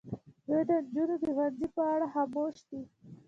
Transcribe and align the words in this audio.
دوی 0.47 0.61
د 0.69 0.71
نجونو 0.83 1.15
د 1.21 1.23
ښوونځي 1.35 1.67
په 1.75 1.81
اړه 1.93 2.05
خاموش 2.13 2.55
دي. 2.69 2.81